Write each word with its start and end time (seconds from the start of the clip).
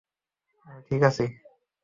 আমি 0.65 0.81
ঠিক 0.87 1.01
আছি? 1.03 1.25